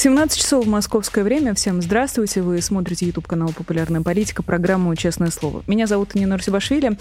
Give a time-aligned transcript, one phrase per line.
[0.00, 1.52] 17 часов в московское время.
[1.52, 2.40] Всем здравствуйте.
[2.40, 5.62] Вы смотрите YouTube канал «Популярная политика», программу «Честное слово».
[5.66, 6.96] Меня зовут Нина Русибашвили.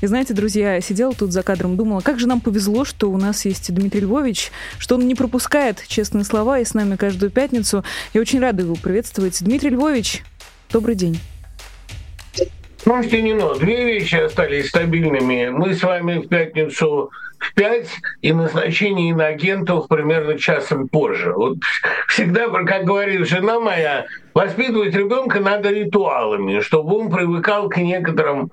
[0.00, 3.16] И знаете, друзья, я сидела тут за кадром, думала, как же нам повезло, что у
[3.16, 7.82] нас есть Дмитрий Львович, что он не пропускает честные слова и с нами каждую пятницу.
[8.12, 9.42] Я очень рада его приветствовать.
[9.42, 10.22] Дмитрий Львович,
[10.70, 11.18] добрый день.
[12.84, 15.48] Слушайте, Нино, две вещи остались стабильными.
[15.48, 17.10] Мы с вами в пятницу
[17.50, 17.88] в 5
[18.22, 21.32] и назначение иноагентов примерно часом позже.
[21.32, 21.58] Вот
[22.08, 28.50] всегда, как говорит жена моя, воспитывать ребенка надо ритуалами, чтобы он привыкал к некоторым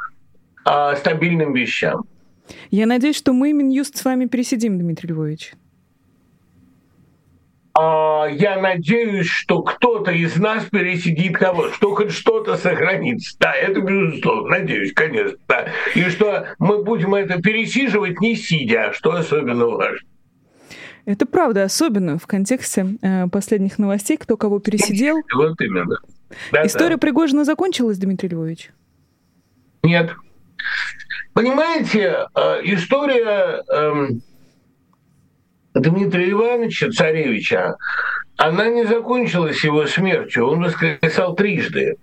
[0.66, 2.06] а, стабильным вещам.
[2.70, 5.54] Я надеюсь, что мы Минюст с вами пересидим, Дмитрий Львович.
[7.74, 13.38] А, я надеюсь, что кто-то из нас пересидит кого что хоть что-то сохранится.
[13.40, 15.38] Да, это безусловно, надеюсь, конечно.
[15.48, 15.68] Да.
[15.96, 20.08] И что мы будем это пересиживать не сидя, что особенно важно.
[21.06, 25.18] Это правда, особенно в контексте э, последних новостей, кто кого пересидел.
[25.34, 25.98] Вот именно.
[26.52, 27.00] Да, История да.
[27.00, 28.72] Пригожина закончилась, Дмитрий Львович?
[29.84, 30.12] Нет.
[31.34, 33.64] Понимаете, э, история...
[33.68, 34.08] Э,
[35.74, 37.76] Дмитрия Ивановича, царевича,
[38.38, 40.48] она не закончилась его смертью.
[40.48, 41.96] Он воскресал трижды.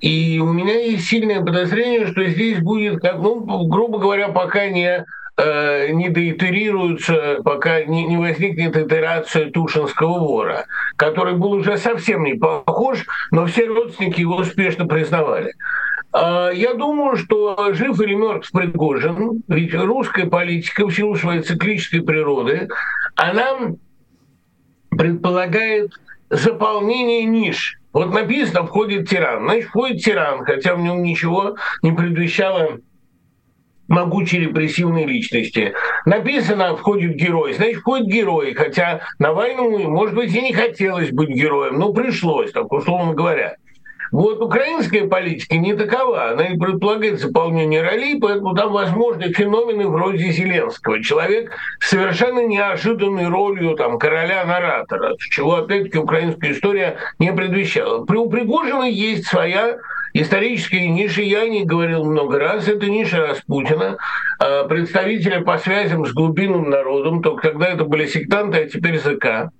[0.00, 5.04] И у меня есть сильное подозрение, что здесь будет, как, ну, грубо говоря, пока не
[5.36, 10.66] э, не доитерируются, пока не, не возникнет итерация Тушинского вора,
[10.96, 15.54] который был уже совсем не похож, но все родственники его успешно признавали.
[16.12, 22.02] А, я думаю, что жив или мертв Пригожин, ведь русская политика в силу своей циклической
[22.02, 22.68] природы,
[23.20, 23.74] она
[24.90, 25.92] предполагает
[26.30, 27.78] заполнение ниш.
[27.92, 29.44] Вот написано «входит тиран».
[29.44, 32.78] Значит, входит тиран, хотя в нем ничего не предвещало
[33.88, 35.74] могучей репрессивной личности.
[36.06, 41.78] Написано «входит герой», значит, входит герой, хотя Навальному, может быть, и не хотелось быть героем,
[41.78, 43.56] но пришлось, так условно говоря.
[44.12, 46.30] Вот украинская политика не такова.
[46.30, 51.02] Она не предполагает заполнение ролей, поэтому там возможны феномены вроде Зеленского.
[51.02, 58.04] Человек с совершенно неожиданной ролью там, короля-наратора, чего, опять-таки, украинская история не предвещала.
[58.04, 59.78] При у Пригожина есть своя
[60.12, 63.98] исторические ниши, я не говорил много раз, это ниша Распутина,
[64.38, 69.50] а, представителя по связям с глубинным народом, только тогда это были сектанты, а теперь ЗК.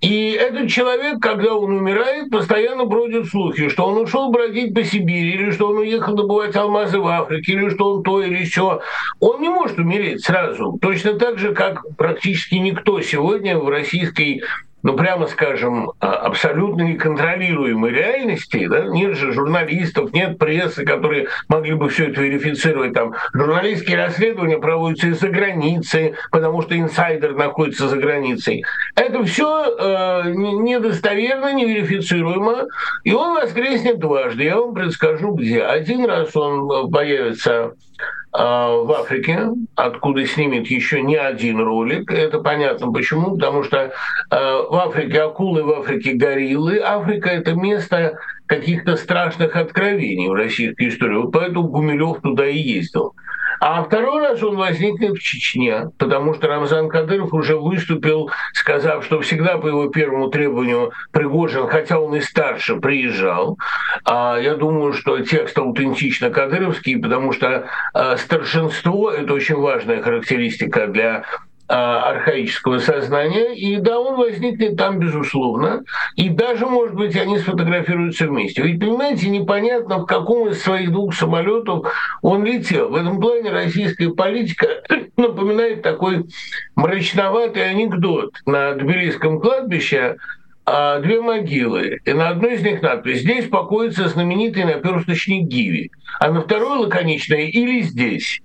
[0.00, 5.34] И этот человек, когда он умирает, постоянно бродят слухи, что он ушел бродить по Сибири,
[5.34, 8.80] или что он уехал добывать алмазы в Африке, или что он то или еще.
[9.20, 10.78] Он не может умереть сразу.
[10.80, 14.42] Точно так же, как практически никто сегодня в российской
[14.82, 21.74] ну, прямо скажем, а, абсолютно неконтролируемой реальности, да, нет же журналистов, нет прессы, которые могли
[21.74, 22.94] бы все это верифицировать.
[22.94, 28.64] Там журналистские расследования проводятся из-за границы, потому что инсайдер находится за границей.
[28.94, 32.66] Это все э, недостоверно, неверифицируемо,
[33.04, 34.44] и он воскреснет дважды.
[34.44, 35.62] Я вам предскажу, где.
[35.62, 37.72] Один раз он э, появится
[38.32, 42.12] в Африке, откуда снимет еще не один ролик.
[42.12, 43.92] Это понятно почему, потому что
[44.30, 46.78] а, в Африке акулы, в Африке гориллы.
[46.78, 51.16] Африка— это место каких-то страшных откровений в российской истории.
[51.16, 53.14] Вот поэтому Гумилев туда и ездил.
[53.60, 59.20] А второй раз он возникнет в Чечне, потому что Рамзан Кадыров уже выступил, сказав, что
[59.20, 63.58] всегда по его первому требованию Пригожин, хотя он и старше, приезжал.
[64.04, 70.86] А я думаю, что текст аутентично кадыровский, потому что а, старшинство– это очень важная характеристика
[70.86, 71.24] для
[71.70, 75.84] архаического сознания, и да, он возникнет там, безусловно,
[76.16, 78.62] и даже, может быть, они сфотографируются вместе.
[78.62, 81.86] Ведь, понимаете, непонятно, в каком из своих двух самолетов
[82.22, 82.88] он летел.
[82.88, 84.66] В этом плане российская политика
[85.16, 86.26] напоминает такой
[86.74, 90.16] мрачноватый анекдот на Тбилисском кладбище,
[90.66, 96.30] а, две могилы, и на одной из них надпись «Здесь покоится знаменитый наперсточник Гиви», а
[96.30, 98.40] на второй лаконичная «Или здесь».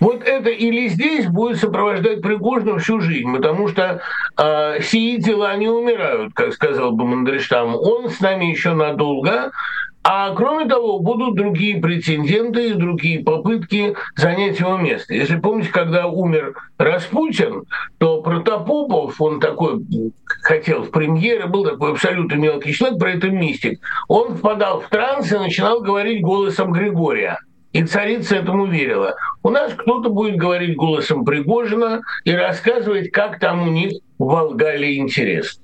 [0.00, 4.00] Вот это или здесь будет сопровождать Пригожина всю жизнь, потому что
[4.36, 7.74] э, сии дела не умирают, как сказал бы Мандельштам.
[7.76, 9.52] Он с нами еще надолго,
[10.06, 15.14] а кроме того, будут другие претенденты и другие попытки занять его место.
[15.14, 17.64] Если помните, когда умер Распутин,
[17.96, 19.82] то Протопопов, он такой
[20.42, 23.80] хотел в премьере, был такой абсолютно мелкий человек, про это мистик.
[24.06, 27.38] Он впадал в транс и начинал говорить голосом Григория.
[27.74, 29.16] И царица этому верила.
[29.42, 34.96] У нас кто-то будет говорить голосом Пригожина и рассказывать, как там у них в Волгале
[34.96, 35.60] интерес.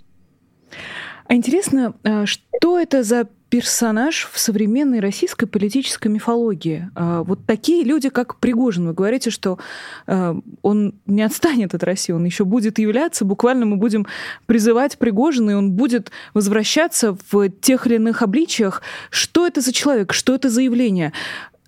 [1.29, 6.89] А интересно, э, что это за персонаж в современной российской политической мифологии.
[6.95, 9.59] А, вот такие люди, как Пригожин, вы говорите, что
[10.07, 14.07] а, он не отстанет от России, он еще будет являться, буквально мы будем
[14.47, 18.83] призывать Пригожина, и он будет возвращаться в тех или иных обличиях.
[19.11, 21.13] Что это за человек, что это за явление?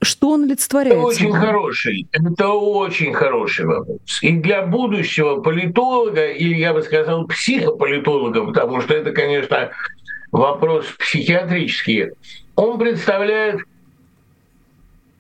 [0.03, 0.97] Что он олицетворяет?
[0.97, 4.01] Это очень хороший, это очень хороший вопрос.
[4.21, 9.71] И для будущего политолога, или я бы сказал психополитолога, потому что это, конечно,
[10.33, 12.11] вопрос психиатрический,
[12.57, 13.61] он представляет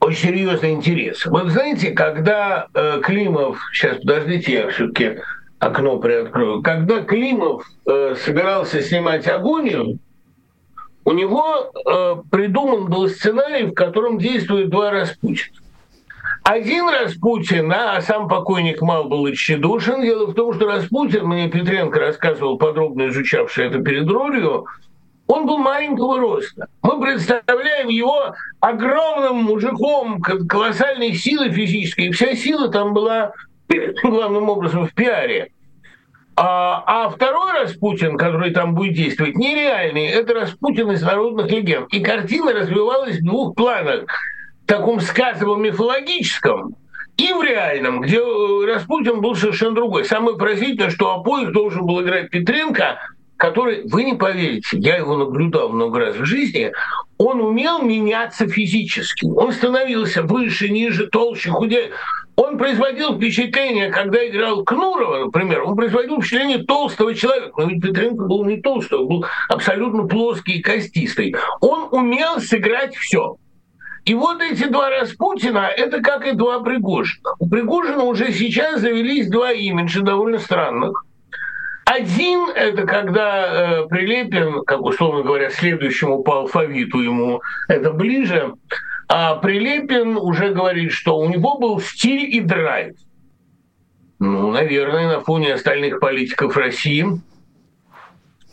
[0.00, 1.24] очень серьезный интерес.
[1.26, 5.20] Вот знаете, когда э, Климов, сейчас подождите, я все-таки
[5.60, 9.98] окно приоткрою, когда Климов э, собирался снимать агонию,
[11.04, 15.56] у него э, придуман был сценарий, в котором действуют два Распутина.
[16.44, 20.02] Один Распутин, а сам покойник Мал был тщедушен.
[20.02, 24.66] Дело в том, что Распутин, мне Петренко рассказывал, подробно изучавший это перед ролью,
[25.28, 26.66] он был маленького роста.
[26.82, 32.06] Мы представляем его огромным мужиком, колоссальной силой физической.
[32.06, 33.32] И вся сила там была
[34.02, 35.52] главным образом в пиаре.
[36.34, 40.06] А, а второй Распутин, который там будет действовать, нереальный.
[40.06, 41.92] Это Распутин из народных легенд.
[41.92, 44.04] И картина развивалась в двух планах.
[44.64, 46.76] В таком сказовом мифологическом
[47.18, 50.04] и в реальном, где э, Распутин был совершенно другой.
[50.04, 52.98] Самое поразительное, что обоих должен был играть Петренко,
[53.42, 56.70] который, вы не поверите, я его наблюдал много раз в жизни,
[57.18, 59.24] он умел меняться физически.
[59.24, 61.90] Он становился выше, ниже, толще, худее.
[62.36, 67.52] Он производил впечатление, когда играл Кнурова, например, он производил впечатление толстого человека.
[67.56, 71.34] Но ведь Петренко был не толстый, он был абсолютно плоский и костистый.
[71.60, 73.38] Он умел сыграть все.
[74.04, 77.30] И вот эти два Распутина– это как и два Пригожина.
[77.40, 81.04] У Пригожина уже сейчас завелись два имиджа довольно странных.
[81.84, 88.54] Один– это когда э, Прилепин, как условно говоря, следующему по алфавиту ему это ближе,
[89.08, 92.94] а Прилепин уже говорит, что у него был стиль и драйв.
[94.18, 97.04] Ну, наверное, на фоне остальных политиков России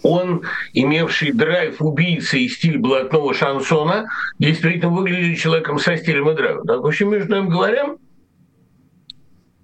[0.01, 0.43] он,
[0.73, 4.09] имевший драйв убийцы и стиль блатного шансона,
[4.39, 6.65] действительно выглядит человеком со стилем и драйвом.
[6.65, 7.95] Так, в общем, между нами говоря,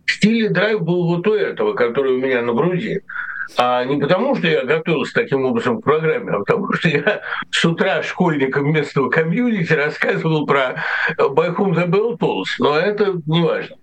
[0.05, 3.01] стиль и драйв был вот у этого, который у меня на груди.
[3.57, 7.21] А не потому, что я готовился таким образом к программе, а потому что я
[7.51, 10.83] с утра школьникам местного комьюнити рассказывал про
[11.17, 12.15] Байхум the Bell
[12.59, 13.77] но это не важно.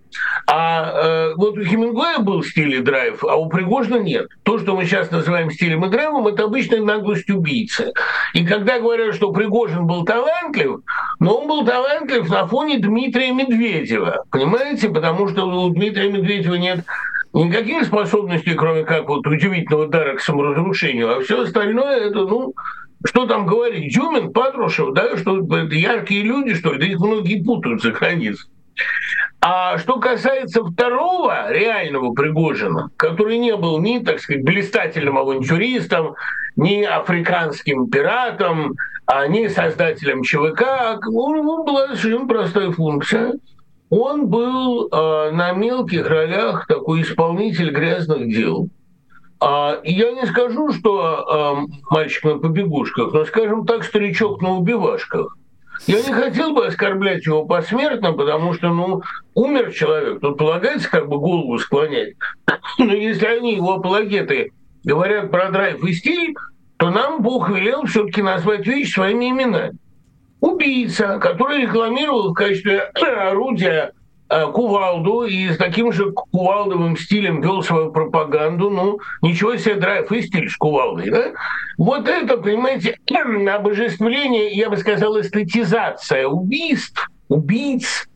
[0.46, 4.28] А э, вот у Хемингуэя был стиль и драйв, а у Пригожина нет.
[4.42, 7.92] То, что мы сейчас называем стилем и драйвом, это обычная наглость убийцы.
[8.34, 10.80] И когда говорят, что Пригожин был талантлив,
[11.20, 14.24] но он был талантлив на фоне Дмитрия Медведева.
[14.30, 14.88] Понимаете?
[14.88, 16.84] Потому что у Дмитрия Медведева нет
[17.32, 22.54] никаких способностей, кроме как вот удивительного дара к саморазрушению, а все остальное это, ну,
[23.04, 27.42] что там говорить, Дюмин, Патрушев, да, что это яркие люди, что ли, да их многие
[27.42, 28.50] путают за границей.
[29.40, 36.14] А что касается второго реального Пригожина, который не был ни, так сказать, блистательным авантюристом,
[36.54, 38.74] ни африканским пиратом,
[39.06, 43.32] а ни создателем ЧВК, у него была совершенно простая функция–
[43.92, 48.68] он был э, на мелких ролях такой исполнитель грязных дел.
[49.38, 55.36] А, я не скажу, что э, мальчик на побегушках, но, скажем так, старичок на убивашках.
[55.86, 59.02] Я не хотел бы оскорблять его посмертно, потому что, ну,
[59.34, 62.14] умер человек, тут полагается как бы голову склонять.
[62.78, 64.52] Но если они, его апологеты,
[64.84, 66.34] говорят про драйв и стиль,
[66.78, 69.76] то нам Бог велел все-таки назвать вещи своими именами
[70.42, 72.80] убийца, который рекламировал в качестве
[73.30, 73.92] орудия
[74.28, 80.10] э, кувалду и с таким же кувалдовым стилем вел свою пропаганду, ну, ничего себе драйв
[80.10, 81.32] и стиль с кувалдой, да?
[81.78, 82.98] Вот это, понимаете,
[83.54, 88.08] обожествление, я бы сказал, эстетизация убийств, убийц,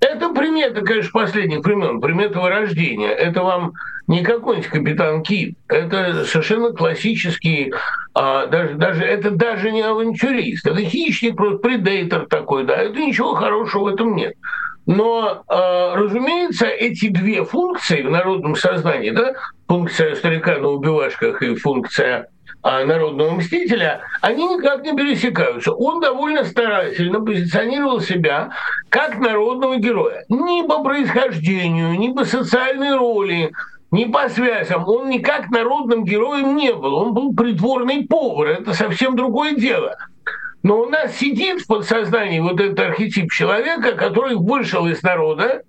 [0.00, 3.10] это примета, конечно, последних времен, примета вырождения.
[3.10, 3.72] Это вам
[4.06, 5.56] не какой-нибудь капитан Кит.
[5.68, 7.72] Это совершенно классический,
[8.14, 10.66] а, даже, даже, это даже не авантюрист.
[10.66, 12.76] Это хищник, просто предейтор такой, да.
[12.76, 14.34] Это ничего хорошего в этом нет.
[14.86, 19.34] Но, э, разумеется, эти две функции в народном сознании, да,
[19.66, 22.28] функция старика на убивашках и функция
[22.62, 25.72] народного мстителя, они никак не пересекаются.
[25.72, 28.50] Он довольно старательно позиционировал себя
[28.88, 30.24] как народного героя.
[30.28, 33.52] Ни по происхождению, ни по социальной роли,
[33.90, 34.86] ни по связям.
[34.88, 36.94] Он никак народным героем не был.
[36.94, 38.48] Он был придворный повар.
[38.48, 39.96] Это совсем другое дело.
[40.62, 45.62] Но у нас сидит в подсознании вот этот архетип человека, который вышел из народа,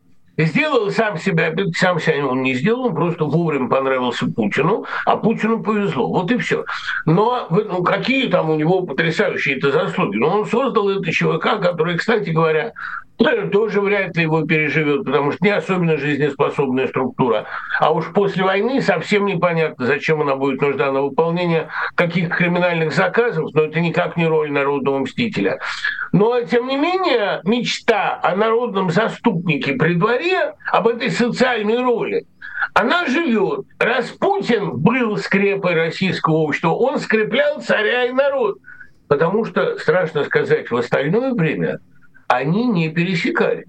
[0.46, 5.62] сделал сам себя, сам себя он не сделал, он просто вовремя понравился Путину, а Путину
[5.64, 6.08] повезло.
[6.08, 6.66] Вот и все.
[7.06, 10.18] Но ну, какие там у него потрясающие это заслуги?
[10.18, 12.74] Но он создал это ЧВК, который, кстати говоря,
[13.50, 17.46] тоже вряд ли его переживет, потому что не особенно жизнеспособная структура.
[17.80, 23.50] А уж после войны совсем непонятно, зачем она будет нужна на выполнение каких криминальных заказов,
[23.54, 25.60] но это никак не роль народного мстителя.
[26.12, 32.26] Но, тем не менее, мечта о народном заступнике при дворе, об этой социальной роли,
[32.74, 33.66] она живет.
[33.80, 38.58] Раз Путин был скрепой российского общества, он скреплял царя и народ.
[39.08, 41.80] Потому что, страшно сказать, в остальное время
[42.30, 43.66] они не пересекались.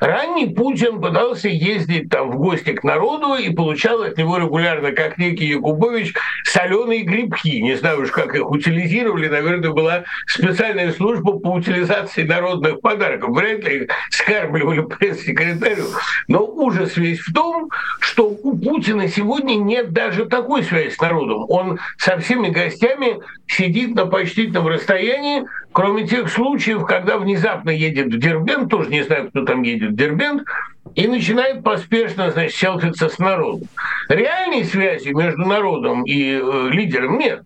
[0.00, 5.18] Ранний Путин пытался ездить там в гости к народу и получал от него регулярно, как
[5.18, 7.60] некий Якубович, соленые грибки.
[7.60, 9.28] Не знаю уж, как их утилизировали.
[9.28, 13.30] Наверное, была специальная служба по утилизации народных подарков.
[13.30, 15.86] Вряд ли их скармливали пресс-секретарю.
[16.28, 21.46] Но ужас весь в том, что у Путина сегодня нет даже такой связи с народом.
[21.48, 25.44] Он со всеми гостями сидит на почтительном расстоянии,
[25.74, 29.96] кроме тех случаев, когда внезапно едет в Дербент, тоже не знаю, кто там едет в
[29.96, 30.44] Дербент,
[30.94, 33.68] и начинает поспешно, значит, селфиться с народом.
[34.08, 37.42] Реальной связи между народом и э, лидером нет.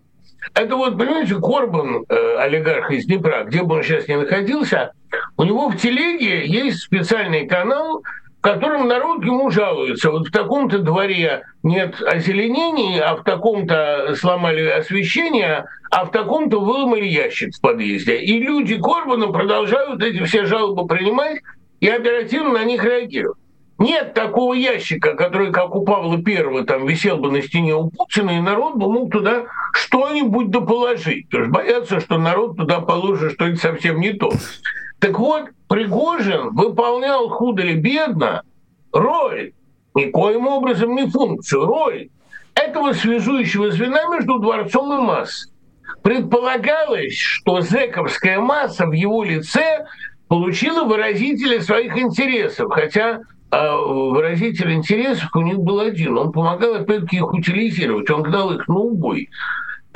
[0.54, 4.92] Это вот, понимаете, Корбан, э, олигарх из Днепра, где бы он сейчас ни находился,
[5.38, 8.02] у него в телеге есть специальный канал,
[8.52, 10.10] котором народ ему жалуется.
[10.10, 17.04] Вот в таком-то дворе нет озеленений, а в таком-то сломали освещение, а в таком-то выломали
[17.04, 18.18] ящик в подъезде.
[18.18, 21.42] И люди Корбана продолжают эти все жалобы принимать
[21.80, 23.36] и оперативно на них реагируют.
[23.78, 28.30] Нет такого ящика, который, как у Павла Первого, там висел бы на стене у Путина,
[28.30, 31.28] и народ бы мог туда что-нибудь доположить.
[31.28, 34.32] Потому что боятся, что народ туда положит что-нибудь совсем не то.
[34.98, 38.42] Так вот, Пригожин выполнял худо или бедно
[38.92, 39.52] роль,
[39.94, 42.08] никоим образом не функцию, роль
[42.54, 45.52] этого связующего звена между дворцом и массой.
[46.02, 49.86] Предполагалось, что зэковская масса в его лице
[50.28, 56.18] получила выразителя своих интересов, хотя а выразитель интересов у них был один.
[56.18, 58.10] Он помогал, опять-таки, их утилизировать.
[58.10, 59.30] Он гнал их на убой.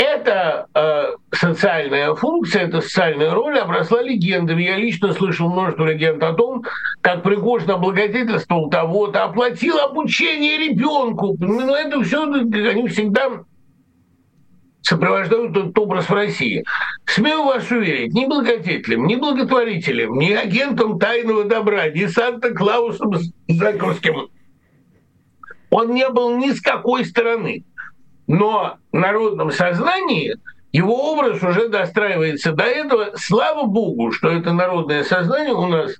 [0.02, 4.64] Эта э, социальная функция, эта социальная роль обросла легендами.
[4.64, 6.64] Я лично слышал множество легенд о том,
[7.02, 11.36] как Пригожин облагодетельствовал того-то, оплатил обучение ребенку.
[11.38, 13.44] Ну, это все они всегда
[14.80, 16.64] сопровождают этот образ в России.
[17.06, 23.12] Смею вас уверить, ни благодетелем, ни благотворителем, ни агентом тайного добра, ни Санта-Клаусом
[23.46, 24.30] Заковским
[25.72, 27.64] он не был ни с какой стороны
[28.32, 30.36] но в народном сознании
[30.72, 33.10] его образ уже достраивается до этого.
[33.16, 35.96] Слава богу, что это народное сознание у нас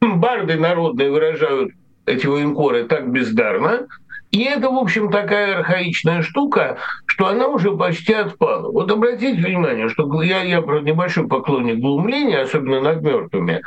[0.00, 1.72] барды народные выражают
[2.06, 3.88] эти военкоры так бездарно,
[4.30, 8.72] и это, в общем, такая архаичная штука, что она уже почти отпала.
[8.72, 13.62] Вот обратите внимание, что я, я правда, небольшой поклонник глумления, особенно над мертвыми,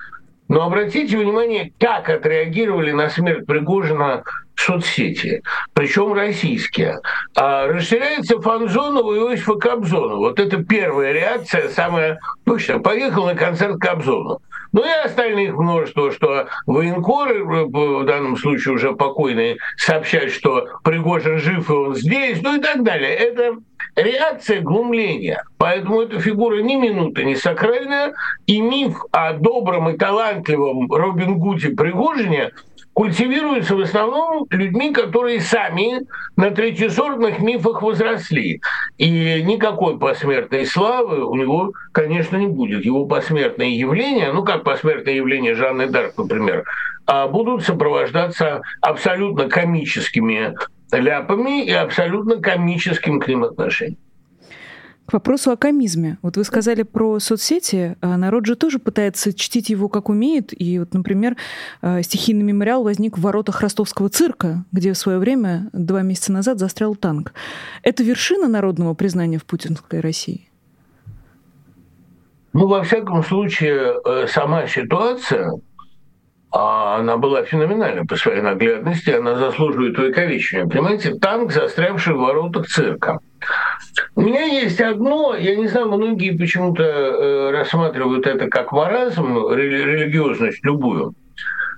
[0.48, 4.24] но обратите внимание, как отреагировали на смерть Пригожина
[4.56, 7.00] соцсети, причем российские.
[7.36, 10.16] А расширяется фан-зона у Иосифа Кобзона.
[10.16, 12.80] Вот это первая реакция, самая точная.
[12.80, 14.38] Поехал на концерт Кобзона.
[14.76, 21.70] Ну и остальных множество, что военкоры, в данном случае уже покойные, сообщают, что Пригожин жив
[21.70, 23.16] и он здесь, ну и так далее.
[23.16, 23.56] Это
[23.96, 25.42] реакция глумления.
[25.58, 28.16] Поэтому эта фигура ни минуты не сакральная,
[28.48, 32.52] и миф о добром и талантливом Робин Гуде Пригожине
[32.96, 38.62] культивируется в основном людьми, которые сами на третьесортных мифах возросли.
[38.98, 42.86] И никакой посмертной славы у него, конечно, не будет.
[42.86, 46.64] Его посмертные явления, ну как посмертные явления Жанны Дарк, например,
[47.06, 50.56] а будут сопровождаться абсолютно комическими
[50.92, 53.98] ляпами и абсолютно комическим к ним отношением.
[55.06, 56.18] К вопросу о комизме.
[56.24, 57.96] Вот вы сказали про соцсети.
[58.02, 60.50] А народ же тоже пытается чтить его как умеет.
[60.60, 61.38] И вот, например,
[61.82, 66.58] а, стихийный мемориал возник в воротах ростовского цирка, где в свое время, два месяца назад,
[66.58, 67.34] застрял танк.
[67.84, 70.50] Это вершина народного признания в путинской России?
[72.54, 75.52] Ну, во всяком случае, э, сама ситуация,
[76.58, 80.66] а она была феноменальна по своей наглядности, она заслуживает увековечения.
[80.66, 83.20] Понимаете, танк, застрявший в воротах цирка.
[84.16, 90.64] У меня есть одно, я не знаю, многие почему-то э, рассматривают это как маразм, религиозность
[90.64, 91.14] любую.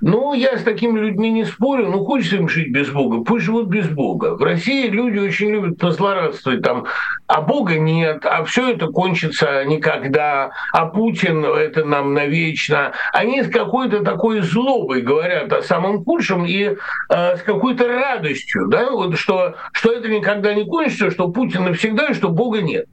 [0.01, 3.67] Ну, я с такими людьми не спорю, ну, хочется им жить без Бога, пусть живут
[3.67, 4.35] без Бога.
[4.35, 6.85] В России люди очень любят позлорадствовать, там,
[7.25, 12.91] а Бога нет, а все это кончится никогда, а Путин это нам навечно.
[13.11, 16.75] Они с какой-то такой злобой говорят о самом худшем и
[17.09, 22.07] э, с какой-то радостью, да, вот что, что это никогда не кончится, что Путин навсегда
[22.07, 22.85] и что Бога нет.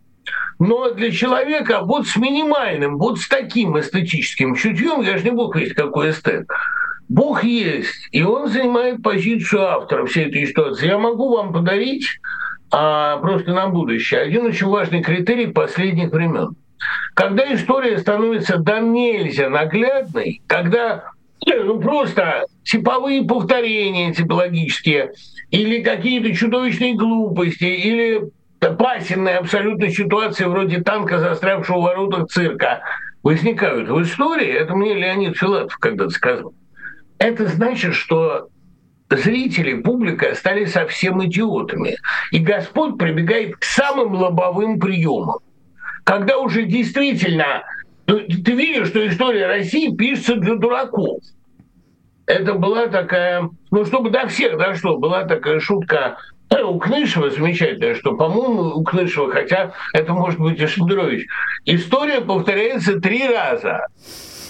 [0.59, 5.57] Но для человека вот с минимальным, вот с таким эстетическим чутьем, я же не бог
[5.57, 6.47] весь какой эстет,
[7.09, 10.87] Бог есть, и он занимает позицию автора всей этой ситуации.
[10.87, 12.09] Я могу вам подарить
[12.71, 16.57] а, просто на будущее один очень важный критерий последних времен.
[17.15, 21.05] Когда история становится до нельзя наглядной, когда
[21.47, 25.13] ну, просто типовые повторения типологические,
[25.51, 32.81] или какие-то чудовищные глупости, или пасенные абсолютно ситуации вроде танка, застрявшего в воротах цирка,
[33.23, 36.55] возникают в истории, это мне Леонид Филатов когда-то сказал,
[37.27, 38.49] это значит, что
[39.11, 41.97] зрители, публика стали совсем идиотами.
[42.31, 45.39] И Господь прибегает к самым лобовым приемам.
[46.05, 47.65] Когда уже действительно
[48.07, 51.21] ну, ты видишь, что история России пишется для дураков.
[52.27, 56.17] Это была такая, ну, чтобы до всех дошло, была такая шутка
[56.63, 61.27] у Кнышева замечательная, что, по-моему, у Кнышева, хотя это может быть и Шендерович,
[61.65, 63.87] история повторяется три раза.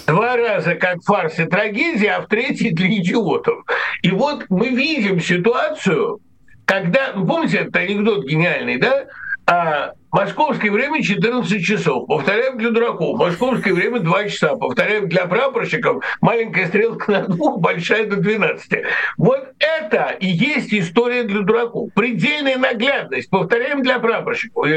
[0.07, 3.65] Два раза как фарс и трагедия, а в третий для идиотов.
[4.03, 6.21] И вот мы видим ситуацию,
[6.67, 9.07] когда, помните этот анекдот гениальный, да?
[9.47, 12.07] А Московское время 14 часов.
[12.07, 13.19] Повторяем для дураков.
[13.19, 14.55] Московское время 2 часа.
[14.55, 16.05] Повторяем для прапорщиков.
[16.21, 18.85] Маленькая стрелка на двух, большая до 12.
[19.19, 21.91] Вот это и есть история для дураков.
[21.95, 23.29] Предельная наглядность.
[23.29, 24.69] Повторяем для прапорщиков.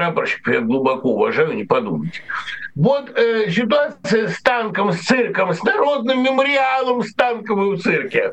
[0.00, 2.22] И прапорщиков я глубоко уважаю, не подумайте.
[2.74, 8.32] Вот э, ситуация с танком, с цирком, с народным мемориалом с танковым в цирке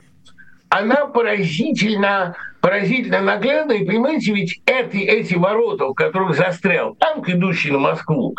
[0.70, 3.74] она поразительно, поразительно наглядна.
[3.74, 8.36] И понимаете, ведь эти, эти ворота, в которых застрял танк, идущий на Москву,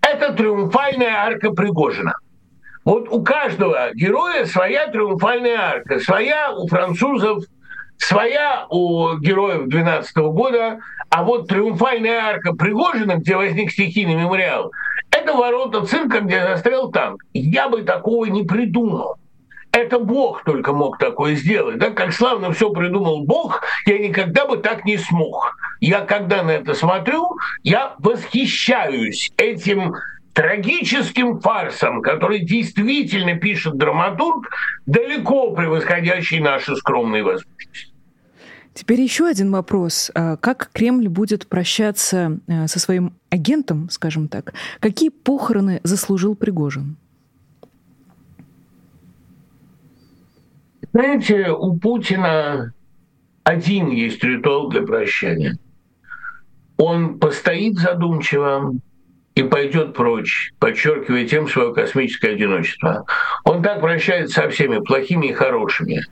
[0.00, 2.14] это триумфальная арка Пригожина.
[2.84, 7.44] Вот у каждого героя своя триумфальная арка, своя у французов,
[7.96, 10.80] своя у героев 12 года,
[11.12, 14.72] а вот триумфальная арка Пригожина, где возник стихийный мемориал,
[15.10, 17.22] это ворота цирка, где застрял танк.
[17.34, 19.16] Я бы такого не придумал.
[19.72, 21.76] Это Бог только мог такое сделать.
[21.76, 21.90] Да?
[21.90, 25.54] Как славно все придумал Бог, я никогда бы так не смог.
[25.80, 29.94] Я когда на это смотрю, я восхищаюсь этим
[30.32, 34.48] трагическим фарсом, который действительно пишет драматург,
[34.86, 37.91] далеко превосходящий наши скромные возможности.
[38.74, 40.10] Теперь еще один вопрос.
[40.14, 44.54] А как Кремль будет прощаться э, со своим агентом, скажем так?
[44.80, 46.96] Какие похороны заслужил Пригожин?
[50.92, 52.72] Знаете, у Путина
[53.44, 55.58] один есть ритуал для прощания.
[56.76, 58.74] Он постоит задумчиво
[59.34, 63.04] и пойдет прочь, подчеркивая тем свое космическое одиночество.
[63.44, 66.02] Он так прощается со всеми, плохими и хорошими.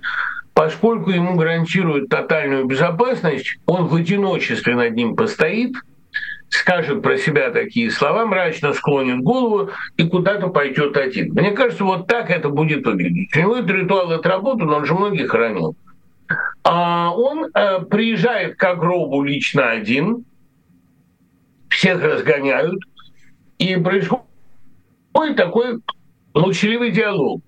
[0.61, 5.75] Поскольку ему гарантируют тотальную безопасность, он в одиночестве над ним постоит–
[6.51, 11.33] скажет про себя такие слова, мрачно склонит голову и куда-то пойдет один.
[11.33, 13.35] Мне кажется, вот так это будет выглядеть.
[13.35, 15.77] У него этот ритуал отработан, он же многих хранил.
[16.63, 20.27] А он э, приезжает к гробу лично один,
[21.71, 22.83] всех разгоняют,
[23.57, 24.27] и происходит
[25.37, 25.79] такой
[26.35, 27.41] молчаливый диалог.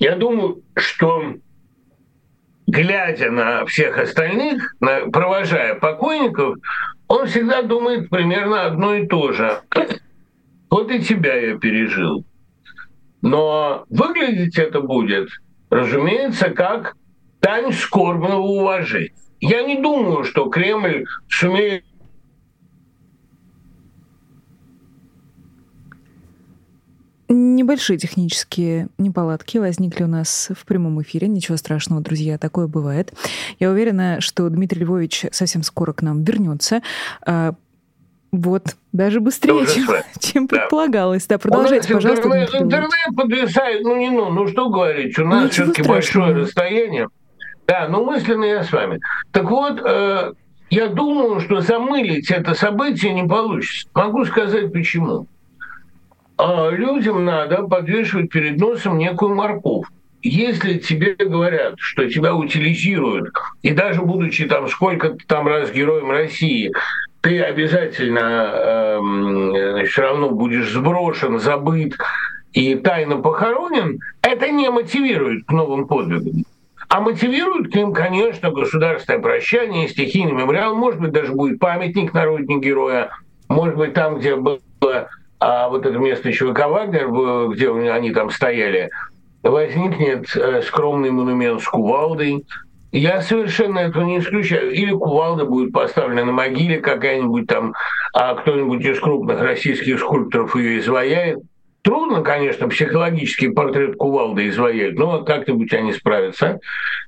[0.00, 1.36] Я думаю, что
[2.76, 6.56] глядя на всех остальных, на, провожая покойников,
[7.08, 9.60] он всегда думает примерно одно и то же.
[10.68, 12.24] Вот и тебя я пережил.
[13.22, 15.28] Но выглядеть это будет,
[15.70, 16.96] разумеется, как
[17.40, 19.12] дань скорбного уважения.
[19.40, 21.84] Я не думаю, что Кремль сумеет
[27.28, 31.26] Небольшие технические неполадки возникли у нас в прямом эфире.
[31.26, 33.12] Ничего страшного, друзья, такое бывает.
[33.58, 36.82] Я уверена, что Дмитрий Львович совсем скоро к нам вернется.
[37.26, 37.54] А,
[38.30, 39.86] вот, даже быстрее, чем,
[40.20, 40.56] чем да.
[40.56, 41.26] предполагалось.
[41.26, 42.28] Да, продолжайте, у нас пожалуйста.
[42.28, 47.08] Интернет, интернет подвисает, ну не ну, ну что говорить, у нас все-таки большое расстояние.
[47.66, 49.00] Да, ну мысленно я с вами.
[49.32, 50.32] Так вот, э,
[50.70, 53.88] я думаю, что замылить это событие не получится.
[53.94, 55.26] Могу сказать почему.
[56.38, 59.86] А людям надо подвешивать перед носом некую морковь.
[60.22, 66.72] Если тебе говорят, что тебя утилизируют, и даже будучи там сколько-то там раз героем России,
[67.20, 71.96] ты обязательно э, все равно будешь сброшен, забыт
[72.52, 76.44] и тайно похоронен, это не мотивирует к новым подвигам.
[76.88, 82.24] А мотивирует к ним, конечно, государственное прощание, стихийный мемориал, может быть, даже будет памятник на
[82.24, 83.10] родине героя,
[83.48, 84.58] может быть, там, где было
[85.38, 87.08] а, вот это место ЧВК «Вагнер»,
[87.52, 88.90] где они там стояли,
[89.42, 92.44] возникнет э, скромный монумент с кувалдой.
[92.92, 94.70] Я совершенно этого не исключаю.
[94.72, 97.74] Или кувалда будет поставлена на могиле какая-нибудь там,
[98.14, 101.38] а кто-нибудь из крупных российских скульпторов ее изваяет.
[101.82, 106.58] Трудно, конечно, психологический портрет кувалды изваять, но как-нибудь они справятся.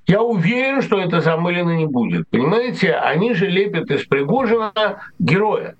[0.06, 2.28] Я уверен, что это замылено не будет.
[2.28, 4.72] Понимаете, они же лепят из Пригожина
[5.18, 5.74] героя.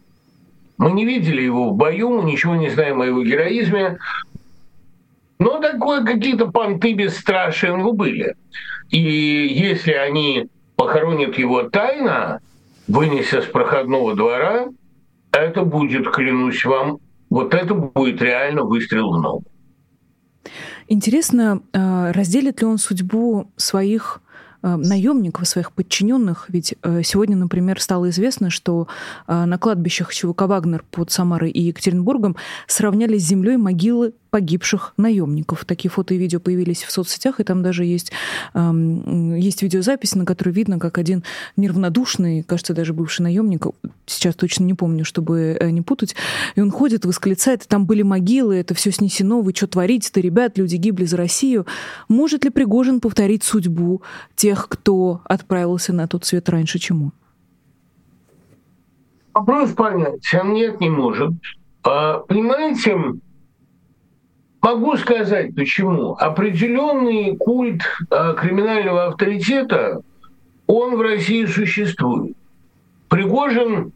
[0.79, 3.99] Мы не видели его в бою, мы ничего не знаем о его героизме.
[5.41, 8.37] Но такое какие-то понты него были.
[8.91, 12.41] И если они похоронят его тайно,
[12.87, 14.69] вынеся с проходного двора,
[15.33, 19.45] это будет, клянусь вам, вот это будет реально выстрел в ногу.
[20.87, 24.23] Интересно, э, разделит ли он судьбу своих
[24.63, 26.47] наемников, своих подчиненных.
[26.49, 28.89] Ведь э, сегодня, например, стало известно, что
[29.27, 35.65] на кладбищах ЧВК «Вагнер» под Самарой и Екатеринбургом сравняли с землей могилы погибших наемников.
[35.65, 38.13] Такие фото и видео появились в соцсетях, и там даже есть,
[38.55, 41.25] эм, есть видеозапись, на которой видно, как один
[41.57, 43.67] неравнодушный, кажется, даже бывший наемник,
[44.07, 46.15] сейчас точно не помню, чтобы э, не путать,
[46.55, 50.77] и он ходит, восклицает, там были могилы, это все снесено, вы что творите-то, ребят, люди
[50.77, 51.67] гибли за Россию.
[52.09, 54.03] Может ли Пригожин повторить судьбу
[54.35, 57.13] тех, кто отправился на тот свет раньше, чему?
[59.35, 61.31] Вопрос понятен, нет, не может.
[61.85, 62.97] А, понимаете,
[64.61, 66.15] Могу сказать почему.
[66.15, 70.03] Определенный культ э, криминального авторитета,
[70.67, 72.37] он в России существует.
[73.09, 73.93] Пригожин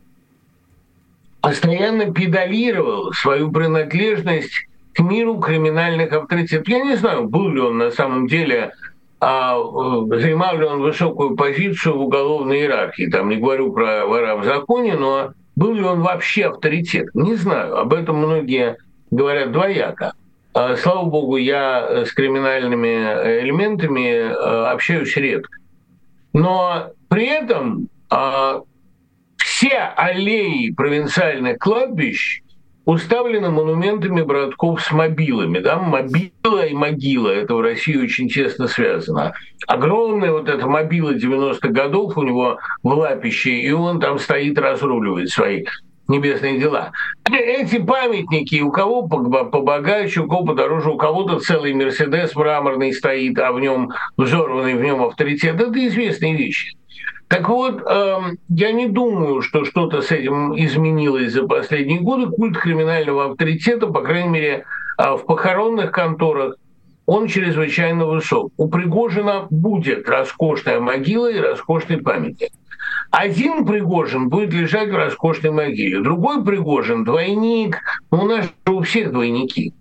[1.41, 6.69] постоянно педалировал свою принадлежность к миру криминальных авторитетов.
[6.69, 8.73] Я не знаю, был ли он на самом деле,
[9.21, 13.11] а, э, занимал ли он высокую позицию в уголовной иерархии.
[13.11, 17.09] Там не говорю про вора в законе, но был ли он вообще авторитет?
[17.15, 17.79] Не знаю.
[17.79, 18.77] Об этом многие
[19.11, 20.13] говорят двояко.
[20.55, 24.33] А, слава богу, я э, с криминальными э, элементами э,
[24.71, 25.57] общаюсь редко.
[26.35, 28.61] Но при этом а,
[29.37, 32.43] все аллеи провинциальных кладбищ
[32.85, 35.59] уставлены монументами братков с мобилами.
[35.61, 35.79] Да?
[35.79, 39.35] Мобила и могила– это в России очень тесно связано.
[39.67, 45.29] Огромная вот эта мобила 90-х годов у него в лапище, и он там стоит, разруливает
[45.29, 45.65] свои
[46.13, 46.93] небесные дела.
[47.31, 53.53] Эти памятники, у кого побогаче, у кого подороже, у кого-то целый Мерседес мраморный стоит, а
[53.53, 56.77] в нем взорванный в нем авторитет, это известные вещи.
[57.29, 58.19] Так вот, э,
[58.51, 62.27] я не думаю, что что-то с этим изменилось за последние годы.
[62.27, 64.65] Культ криминального авторитета, по крайней мере,
[64.99, 66.57] э, в похоронных конторах,
[67.13, 68.53] он чрезвычайно высок.
[68.57, 72.53] У Пригожина будет роскошная могила и роскошный памятник.
[73.11, 78.81] Один Пригожин будет лежать в роскошной могиле, другой Пригожин, двойник, ну, у нас же у
[78.81, 79.75] всех двойники,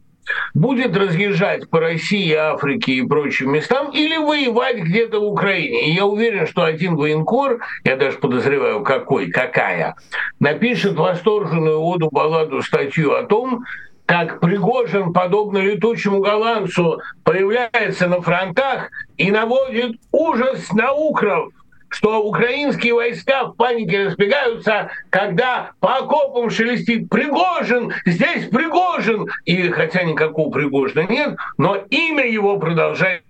[0.54, 5.90] будет разъезжать по России, Африке и прочим местам или воевать где-то в Украине.
[5.90, 9.96] И я уверен, что один военкор, я даже подозреваю, какой, какая,
[10.42, 13.64] напишет восторженную оду, балладу, статью о том,
[14.12, 21.54] как Пригожин, подобно летучему голландцу, появляется на фронтах и наводит ужас на укров
[21.94, 30.04] что украинские войска в панике разбегаются, когда по окопам шелестит Пригожин, здесь Пригожин, и хотя
[30.04, 33.24] никакого Пригожина нет, но имя его продолжает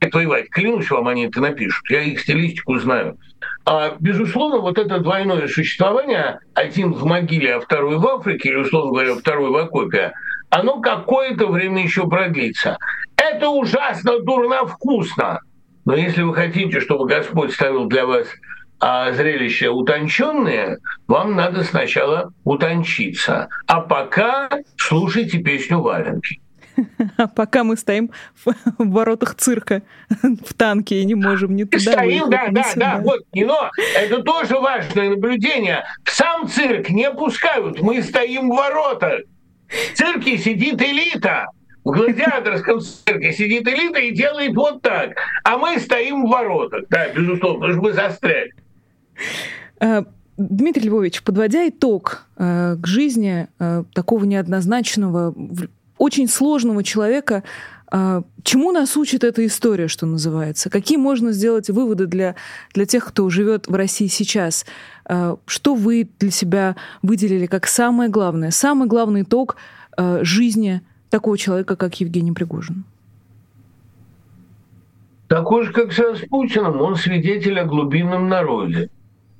[0.00, 0.48] воевать.
[0.50, 1.82] Клянусь вам, они это напишут.
[1.90, 3.18] Я их стилистику знаю.
[3.64, 8.92] А, безусловно, вот это двойное существование, один в могиле, а второй в Африке, или, условно
[8.92, 10.12] говоря, второй в окопе,
[10.50, 12.78] оно какое-то время еще продлится.
[13.16, 15.40] Это ужасно дурно вкусно.
[15.84, 18.28] Но если вы хотите, чтобы Господь ставил для вас
[18.78, 20.78] а зрелище утонченное,
[21.08, 23.48] вам надо сначала утончиться.
[23.66, 26.40] А пока слушайте песню Валенки.
[27.16, 28.10] А пока мы стоим
[28.44, 29.82] в, в воротах цирка
[30.22, 33.70] в танке и не можем ни туда Стоим, да, да, да, вот кино.
[33.96, 35.84] Это тоже важное наблюдение.
[36.04, 39.20] В сам цирк не пускают, мы стоим в воротах.
[39.68, 41.46] В цирке сидит элита.
[41.84, 45.10] В гладиаторском цирке сидит элита и делает вот так.
[45.44, 46.84] А мы стоим в воротах.
[46.90, 48.52] Да, безусловно, потому что мы застряли.
[49.80, 50.02] Э,
[50.36, 55.34] Дмитрий Львович, подводя итог э, к жизни э, такого неоднозначного,
[55.98, 57.42] очень сложного человека,
[58.42, 60.70] чему нас учит эта история, что называется?
[60.70, 62.34] Какие можно сделать выводы для,
[62.74, 64.66] для тех, кто живет в России сейчас?
[65.46, 68.50] Что вы для себя выделили как самое главное?
[68.50, 69.56] Самый главный итог
[69.96, 72.84] жизни такого человека, как Евгений Пригожин?
[75.28, 78.90] такой же, как с Распутиным, он свидетель о глубинном народе.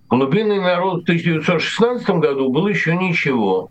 [0.08, 3.70] Глубинный народ в 1916 году был еще ничего,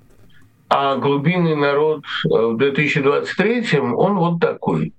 [0.69, 4.93] а глубинный народ э, в 2023 он вот такой.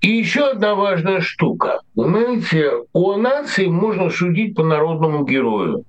[0.00, 1.80] И еще одна важная штука.
[1.94, 5.84] Знаете, о нации можно судить по народному герою.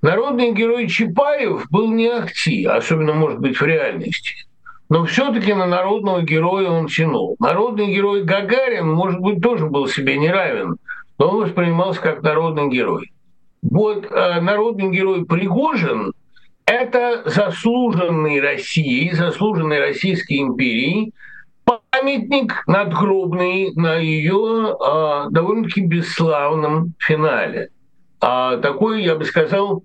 [0.00, 4.34] Народный герой Чапаев был не ахти, особенно, может быть, в реальности.
[4.88, 7.36] Но все-таки на народного героя он тянул.
[7.38, 10.76] Народный герой Гагарин, может быть, тоже был себе не равен,
[11.18, 13.12] но он воспринимался как народный герой.
[13.60, 16.12] Вот э, народный герой Пригожин–
[16.68, 21.14] это заслуженный Россией, заслуженной Российской империей,
[21.64, 27.70] памятник надгробный на ее э, довольно-таки бесславном финале.
[28.20, 29.82] А такой, я бы сказал,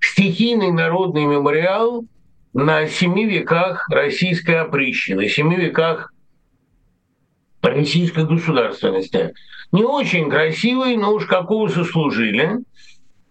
[0.00, 2.04] стихийный народный мемориал
[2.52, 6.12] на семи веках российской опричнины, на семи веках
[7.62, 9.34] российской государственности.
[9.70, 12.58] Не очень красивый, но уж какого заслужили.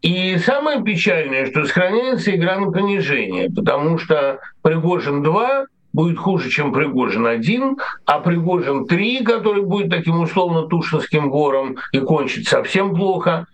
[0.06, 6.72] И самое печальное, что сохраняется игра на понижение, потому что Пригожин 2 будет хуже, чем
[6.72, 13.48] Пригожин 1, а Пригожин 3, который будет таким условно Тушинским гором и кончит совсем плохо,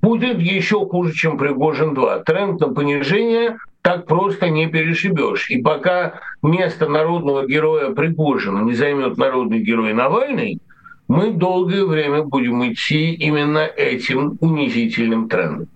[0.00, 2.24] будет еще хуже, чем Пригожин 2.
[2.24, 5.50] Тренд на понижение так просто не перешибешь.
[5.50, 10.58] И пока место народного героя Пригожина не займет народный герой Навальный,
[11.06, 15.68] мы долгое время будем идти именно этим унизительным трендом.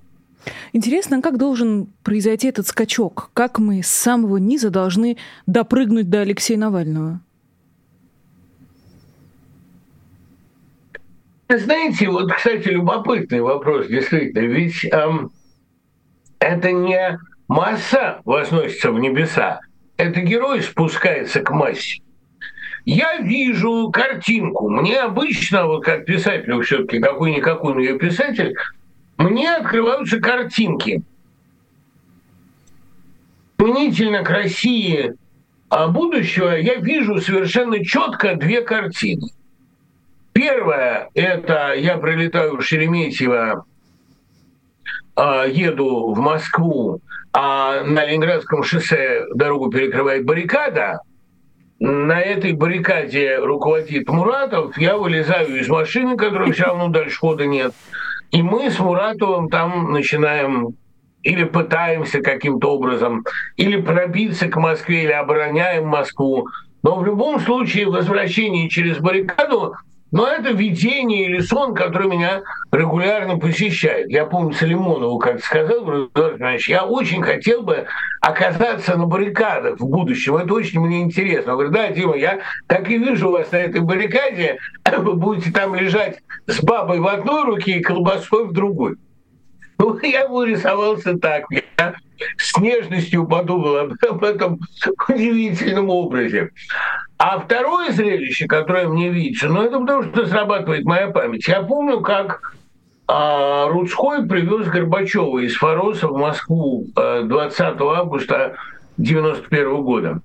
[0.72, 3.30] Интересно, как должен произойти этот скачок?
[3.34, 7.20] Как мы с самого низа должны допрыгнуть до Алексея Навального?
[11.48, 14.40] Знаете, вот, кстати, любопытный вопрос, действительно.
[14.40, 15.30] Ведь эм,
[16.40, 19.60] это не масса возносится в небеса,
[19.96, 22.02] это герой спускается к массе.
[22.84, 24.68] Я вижу картинку.
[24.70, 28.54] Мне обычно, вот как писателю все-таки, какой-никакой, но я писатель,
[29.18, 31.02] мне открываются картинки.
[33.56, 35.14] Применительно к России
[35.68, 39.30] а будущего я вижу совершенно четко две картины.
[40.32, 43.64] Первое– это я прилетаю в Шереметьево,
[45.16, 47.00] а, еду в Москву,
[47.32, 51.00] а на Ленинградском шоссе дорогу перекрывает баррикада–
[51.78, 57.74] на этой баррикаде руководит Муратов, я вылезаю из машины, которой все равно дальше хода нет,
[58.30, 60.76] и мы с Муратовым там начинаем
[61.22, 63.24] или пытаемся каким-то образом,
[63.56, 66.46] или пробиться к Москве, или обороняем Москву.
[66.82, 69.74] Но в любом случае возвращение через баррикаду
[70.12, 74.08] но это видение или сон, который меня регулярно посещает.
[74.08, 76.10] Я помню Салимонову как сказал,
[76.68, 77.86] я очень хотел бы
[78.20, 80.36] оказаться на баррикадах в будущем.
[80.36, 81.52] Это очень мне интересно.
[81.52, 84.58] Он говорит, да, Дима, я так и вижу вас на этой баррикаде.
[84.96, 88.96] Вы будете там лежать с бабой в одной руке и колбасой в другой.
[89.78, 91.44] Ну, я вырисовался так.
[91.50, 91.94] Я
[92.36, 94.60] с нежностью подумал об этом
[95.08, 96.50] удивительном образе.
[97.18, 101.48] А второе зрелище, которое мне видится, ну это потому, что срабатывает моя память.
[101.48, 102.54] Я помню, как
[103.08, 108.56] а, Рудской привез Горбачева из Фороса в Москву 20 э, августа
[108.98, 110.20] 1991 года.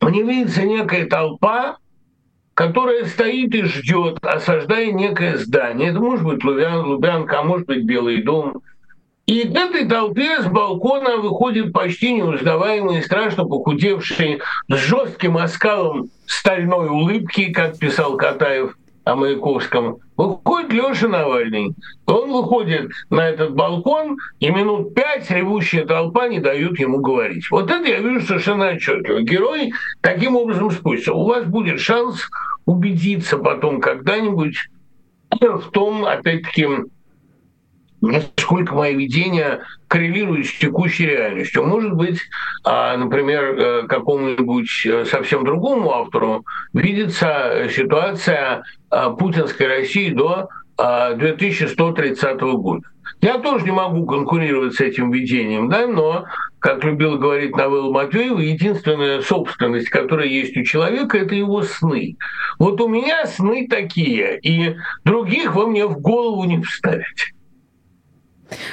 [0.00, 1.78] Мне видится некая толпа,
[2.54, 5.90] которая стоит и ждет, осаждая некое здание.
[5.90, 8.62] Это может быть Лубян, Лубянка, а может быть Белый дом–
[9.28, 16.88] и к этой толпе с балкона выходит почти неузнаваемый, страшно похудевший, с жестким оскалом стальной
[16.88, 21.74] улыбки, как писал Катаев о Маяковском, выходит Леша Навальный.
[22.06, 27.50] Он выходит на этот балкон, и минут пять ревущая толпа не дают ему говорить.
[27.50, 29.20] Вот это я вижу совершенно отчетливо.
[29.20, 31.12] Герой таким образом спустится.
[31.12, 32.30] У вас будет шанс
[32.64, 34.56] убедиться потом когда-нибудь
[35.38, 36.66] в том, опять-таки,
[38.00, 41.64] насколько мое видение коррелирует с текущей реальностью.
[41.64, 42.20] Может быть,
[42.64, 52.24] а, например, э, какому-нибудь э, совсем другому автору видится ситуация а, путинской России до 2130
[52.24, 52.86] а, года.
[53.20, 56.26] Я тоже не могу конкурировать с этим видением, да, но,
[56.60, 62.16] как любил говорить Навелла Матвеева, единственная собственность, которая есть у человека, это его сны.
[62.60, 67.32] Вот у меня сны такие, и других вы мне в голову не вставите.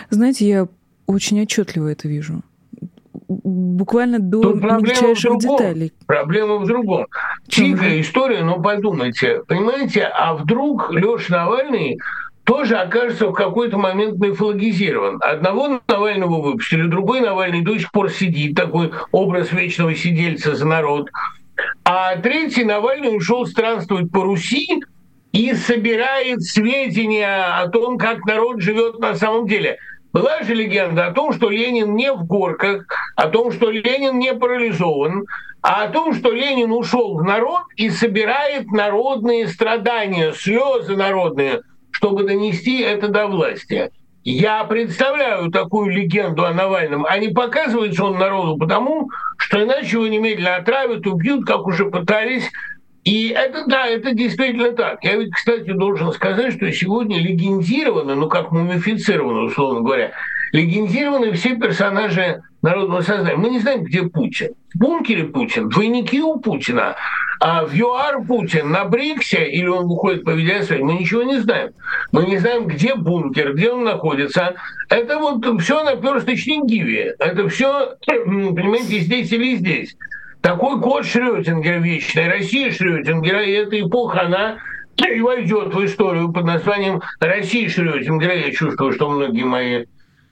[0.09, 0.67] Знаете, я
[1.07, 2.41] очень отчетливо это вижу.
[3.27, 5.93] Буквально до Тут мельчайших деталей.
[6.05, 7.07] Проблема в другом.
[7.47, 9.41] Тихая история, но подумайте.
[9.47, 11.97] Понимаете, а вдруг Леша Навальный
[12.43, 15.19] тоже окажется в какой-то момент мифологизирован.
[15.21, 21.09] Одного Навального выпустили, другой Навальный до сих пор сидит, такой образ вечного сидельца за народ.
[21.83, 24.67] А третий Навальный ушел странствовать по Руси
[25.35, 29.77] и собирает сведения о том, как народ живет на самом деле.
[30.13, 32.85] Была же легенда о том, что Ленин не в горках,
[33.17, 35.25] о том, что Ленин не парализован,
[35.61, 42.23] а о том, что Ленин ушел в народ и собирает народные страдания, слезы народные, чтобы
[42.23, 43.91] донести это до власти.
[44.23, 50.07] Я представляю такую легенду о Навальном, а не показывается он народу потому, что иначе его
[50.07, 52.49] немедленно отравят, убьют, как уже пытались.
[53.05, 55.03] И это, да, это действительно так.
[55.03, 60.11] Я ведь, кстати, должен сказать, что сегодня легендированы, ну как мумифицированы, условно говоря,
[60.51, 63.37] легендированы все персонажи народного сознания.
[63.37, 64.53] Мы не знаем, где Путин.
[64.73, 66.95] В бункере Путин, двойники у Путина,
[67.39, 71.73] а в ЮАР Путин на Бриксе, или он выходит по видеосвязи, мы ничего не знаем.
[72.11, 74.55] Мы не знаем, где бункер, где он находится.
[74.89, 77.15] Это вот все на персточной гиве.
[77.19, 79.95] Это все, понимаете, здесь или здесь.
[80.45, 84.57] Такой код Шрёдингера вечный, Россия Шрёдингера, и эта эпоха, она
[84.95, 88.35] и войдет в историю под названием Россия Шрёдингера.
[88.35, 89.85] Я чувствую, что многие мои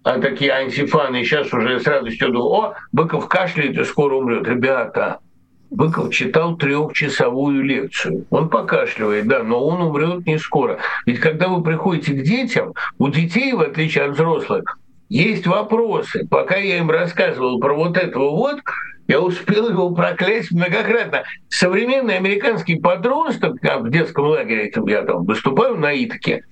[0.04, 4.48] а, такие антифаны сейчас уже с радостью думают, о, Быков кашляет и скоро умрет.
[4.48, 5.18] Ребята,
[5.72, 8.28] Быков читал трехчасовую лекцию.
[8.30, 10.78] Он покашливает, да, но он умрет не скоро.
[11.08, 14.78] Ведь когда вы приходите к детям, у детей, в отличие от взрослых,
[15.10, 16.28] есть вопросы.
[16.30, 18.60] Пока я им рассказывал про вот этого вот,
[19.08, 21.24] я успел его проклясть многократно.
[21.50, 26.44] Современный американский подросток, в детском лагере этим я там выступаю на Итаке,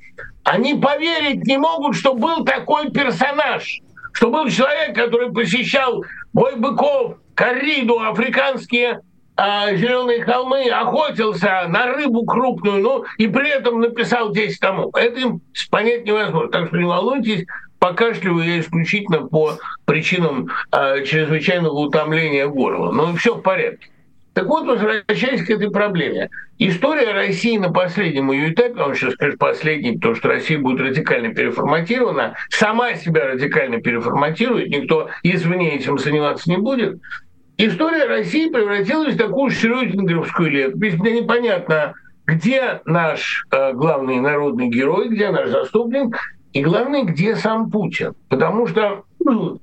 [0.43, 3.79] они поверить не могут, что был такой персонаж,
[4.13, 9.01] что был человек, который посещал бой быков, корриду, африканские
[9.37, 14.95] а, зеленые холмы, охотился на рыбу крупную, ну и при этом написал 10 томов.
[14.95, 16.51] Это им понять невозможно.
[16.51, 17.45] Так что не волнуйтесь,
[17.81, 22.91] покашливаю я исключительно по причинам э, чрезвычайного утомления горла.
[22.91, 23.87] Но все в порядке.
[24.33, 26.29] Так вот, возвращаясь к этой проблеме.
[26.59, 31.33] История России на последнем ее этапе, он сейчас скажет последний, потому что Россия будет радикально
[31.33, 37.01] переформатирована, сама себя радикально переформатирует, никто извне этим заниматься не будет.
[37.57, 41.93] История России превратилась в такую шрёдингеровскую летопись, где непонятно,
[42.27, 46.15] где наш э, главный народный герой, где наш заступник,
[46.53, 48.13] и главное, где сам Путин.
[48.29, 49.59] Потому что ну,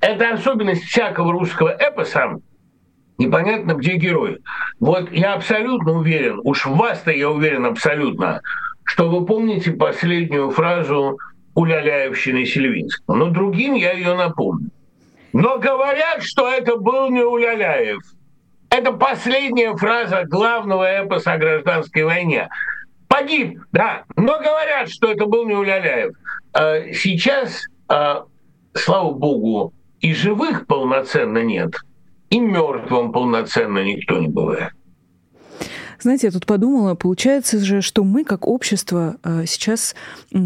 [0.00, 2.40] это особенность всякого русского эпоса,
[3.18, 4.38] непонятно, где герой.
[4.80, 8.42] Вот я абсолютно уверен, уж в вас-то я уверен абсолютно,
[8.84, 11.18] что вы помните последнюю фразу
[11.54, 13.16] Уляляевщины Сильвинского.
[13.16, 14.70] Но другим я ее напомню.
[15.32, 18.02] Но говорят, что это был не Уляляев.
[18.68, 22.48] Это последняя фраза главного эпоса о гражданской войне.
[23.18, 24.04] Погиб, да.
[24.16, 26.14] Но говорят, что это был не Уляляев.
[26.52, 28.24] А сейчас, а,
[28.74, 31.74] слава богу, и живых полноценно нет–
[32.30, 34.72] и мертвым полноценно никто не бывает.
[35.98, 39.94] Знаете, я тут подумала, получается же, что мы как общество э, сейчас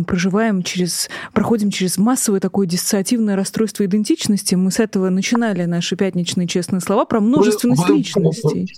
[0.06, 4.54] проживаем через, проходим через массовое такое диссоциативное расстройство идентичности.
[4.54, 8.72] Мы с этого начинали наши пятничные честные слова про множественность вы, личностей.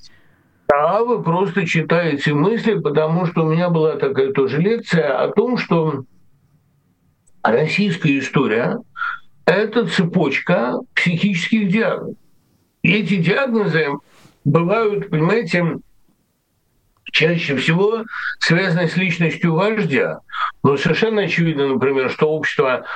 [0.72, 5.58] Да, вы просто читаете мысли, потому что у меня была такая тоже лекция о том,
[5.58, 6.04] что
[7.42, 8.78] российская история–
[9.44, 12.16] это цепочка психических диагнозов.
[12.82, 13.88] И эти диагнозы
[14.46, 15.76] бывают, понимаете,
[17.04, 18.04] чаще всего
[18.38, 20.20] связаны с личностью вождя.
[20.62, 22.86] Но совершенно очевидно, например, что общество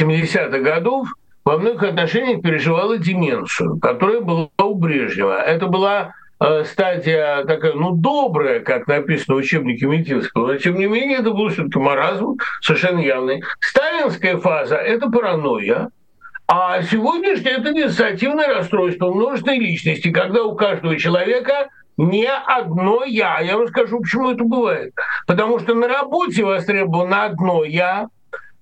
[0.00, 1.08] 70-х годов
[1.44, 5.38] во многих отношениях переживало деменцию, которая была у Брежнева.
[5.42, 6.14] Это была
[6.64, 11.48] стадия такая, ну, добрая, как написано в учебнике Метинского, но тем не менее это был
[11.48, 13.42] все-таки маразм совершенно явный.
[13.60, 15.90] Сталинская фаза– это паранойя,
[16.48, 23.40] а сегодняшнее это диссоциативное расстройство множественной личности, когда у каждого человека не одно «я».
[23.40, 24.92] Я вам скажу, почему это бывает.
[25.26, 28.08] Потому что на работе востребовано одно «я»,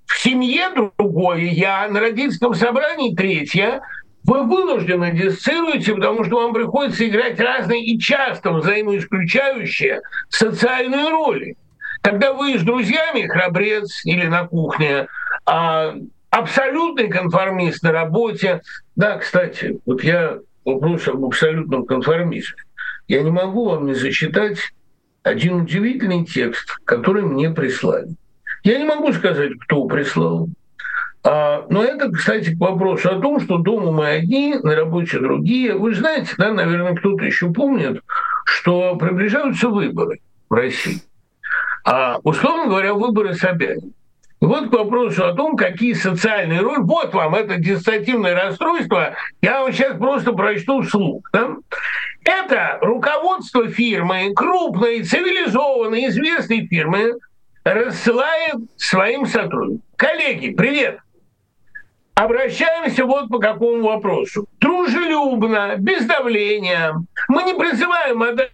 [0.07, 3.83] в семье другое «я», на родительском собрании третье,
[4.25, 11.57] вы вынуждены диссоциируете, потому что вам приходится играть разные и часто взаимоисключающие социальные роли.
[12.03, 15.07] Когда вы с друзьями храбрец или на кухне,
[15.47, 15.95] а
[16.35, 18.61] абсолютный конформист на работе.
[18.97, 22.57] Да, кстати, вот я вопрос об абсолютном конформизме.
[23.07, 24.59] Я не могу вам не зачитать
[25.23, 28.09] один удивительный текст, который мне прислали.
[28.65, 30.49] Я не могу сказать, кто прислал.
[31.27, 35.75] А, но это, кстати, к вопросу о том, что дома мы одни, на работе другие.
[35.75, 38.03] Вы знаете, да, наверное, кто-то еще помнит,
[38.45, 40.21] что приближаются выборы
[40.51, 41.01] в России.
[41.87, 43.93] А, условно говоря, выборы Собянина.
[44.41, 46.81] Вот к вопросу о том, какие социальные роли.
[46.81, 49.15] Вот вам это диссоциативное расстройство.
[49.41, 51.27] Я вам сейчас просто прочту вслух.
[51.33, 51.57] Да?
[52.25, 57.13] Это руководство фирмы, крупной, цивилизованной, известной фирмы,
[57.65, 59.83] рассылает своим сотрудникам.
[59.97, 61.04] Коллеги, привет!
[62.15, 64.47] Обращаемся вот по какому вопросу.
[64.61, 66.95] Дружелюбно, без давления.
[67.29, 68.53] Мы не призываем отдать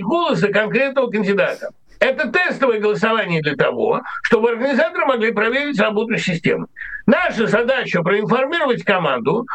[0.00, 1.70] голоса конкретного кандидата.
[2.00, 6.66] Это тестовое голосование для того, чтобы организаторы могли проверить работу системы.
[7.06, 9.46] Наша задача проинформировать команду,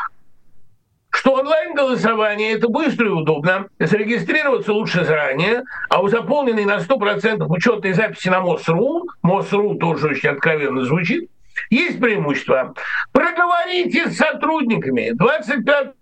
[1.09, 7.93] что онлайн-голосование– это быстро и удобно, зарегистрироваться лучше заранее, а у заполненной на 100% учетной
[7.93, 11.29] записи на МОСРУ, МОСРУ тоже очень откровенно звучит,
[11.69, 12.73] есть преимущество.
[13.11, 15.11] Проговорите с сотрудниками.
[15.11, 15.93] 25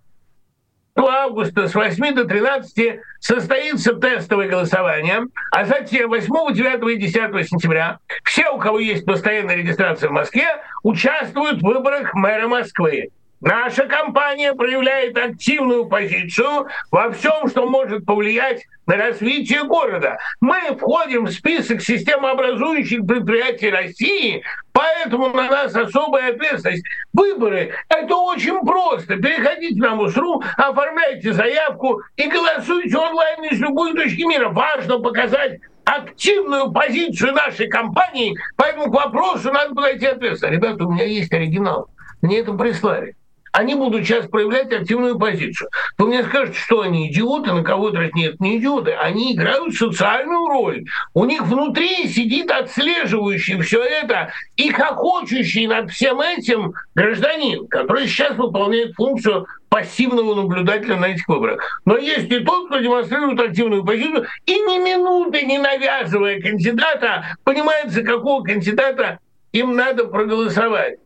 [0.98, 5.22] августа с 8 до 13 состоится тестовое голосование,
[5.52, 10.48] а затем 8, 9 и 10 сентября все, у кого есть постоянная регистрация в Москве,
[10.84, 13.10] участвуют в выборах мэра Москвы.
[13.42, 20.20] Наша компания проявляет активную позицию во всем, что может повлиять на развитие города.
[20.42, 26.86] Мы входим в список системообразующих предприятий России, поэтому на нас особая ответственность.
[27.14, 29.16] Выборы– это очень просто.
[29.16, 34.50] Переходите на МУСРУ, оформляйте заявку и голосуйте онлайн из любой точки мира.
[34.50, 40.52] Важно показать активную позицию нашей компании, поэтому к вопросу надо подойти ответственно.
[40.52, 41.90] Ребята, у меня есть оригинал.
[42.22, 43.16] Мне это прислали
[43.52, 45.70] они будут сейчас проявлять активную позицию.
[45.98, 48.92] Вы мне скажете, что они идиоты, на кого то нет, не идиоты.
[48.92, 50.86] Они играют социальную роль.
[51.14, 58.38] У них внутри сидит отслеживающий все это и хохочущий над всем этим гражданин, который сейчас
[58.38, 61.82] выполняет функцию пассивного наблюдателя на этих выборах.
[61.86, 67.92] Но есть и тот, кто демонстрирует активную позицию и ни минуты не навязывая кандидата, понимает,
[67.92, 69.20] за какого кандидата
[69.52, 71.00] им надо проголосовать.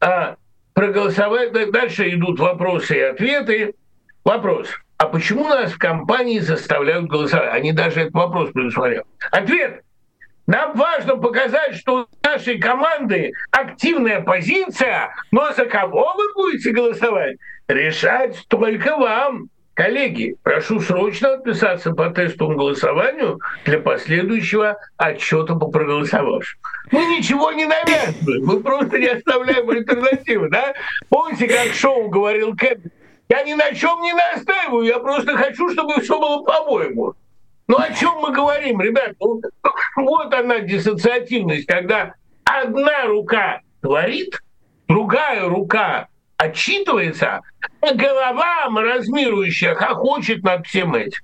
[0.00, 0.36] А
[0.78, 1.52] проголосовать.
[1.72, 3.74] Дальше идут вопросы и ответы.
[4.24, 4.68] Вопрос.
[4.96, 7.52] А почему нас в компании заставляют голосовать?
[7.52, 9.02] Они даже этот вопрос предусмотрели.
[9.32, 9.82] Ответ.
[10.46, 17.36] Нам важно показать, что у нашей команды активная позиция, но за кого вы будете голосовать?
[17.66, 19.48] Решать только вам.
[19.78, 26.58] Коллеги, прошу срочно отписаться по тестовому голосованию для последующего отчета по проголосовавшим.
[26.90, 30.48] Мы ничего не навязываем, мы просто не оставляем альтернативы.
[30.48, 30.74] Да?
[31.08, 32.80] Помните, как шоу говорил Кэп?
[33.28, 37.14] Я ни на чем не настаиваю, я просто хочу, чтобы все было по-моему.
[37.68, 39.12] Ну о чем мы говорим, ребят?
[39.20, 39.40] Ну,
[39.94, 44.42] вот она диссоциативность, когда одна рука творит,
[44.88, 46.08] другая рука
[46.38, 47.42] отчитывается,
[47.80, 51.20] а голова маразмирующая хохочет над всем этим.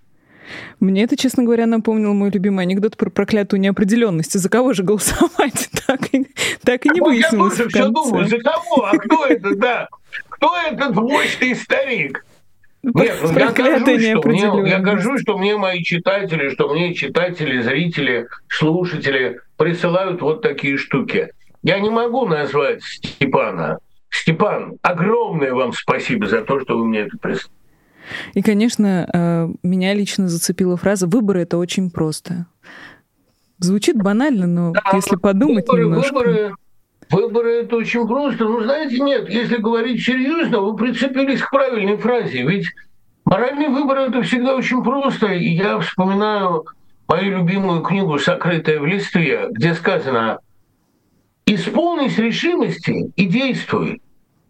[0.78, 4.38] Мне это, честно говоря, напомнил мой любимый анекдот про проклятую неопределенность.
[4.38, 5.70] За кого же голосовать?
[5.86, 6.26] Так и,
[6.64, 7.58] так и не а выяснилось.
[7.58, 8.86] Я тоже все думаю, за кого?
[8.86, 9.88] А кто это, да?
[10.30, 12.24] Кто этот мощный старик?
[12.82, 17.60] Нет, ну я горжусь, что мне, я горжусь, что мне мои читатели, что мне читатели,
[17.60, 21.30] зрители, слушатели присылают вот такие штуки.
[21.62, 23.78] Я не могу назвать Степана,
[24.14, 27.52] Степан, огромное вам спасибо за то, что вы мне это прислали.
[28.34, 32.46] И, конечно, э, меня лично зацепила фраза «выборы– это очень просто».
[33.58, 36.14] Звучит банально, но да, если подумать выборы, немножко...
[36.14, 36.54] Выборы,
[37.10, 38.44] выборы– это очень просто.
[38.44, 42.42] Ну, знаете, нет, если говорить серьезно, вы прицепились к правильной фразе.
[42.42, 42.66] Ведь
[43.24, 45.26] моральные выборы– это всегда очень просто.
[45.26, 46.66] И я вспоминаю
[47.08, 50.38] мою любимую книгу «Сокрытая в листве», где сказано
[51.46, 54.02] «Исполнись решимости и действуй».